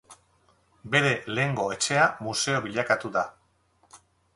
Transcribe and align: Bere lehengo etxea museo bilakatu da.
Bere 0.95 1.11
lehengo 1.35 1.67
etxea 1.77 2.09
museo 2.31 2.67
bilakatu 2.67 3.17
da. 3.21 3.29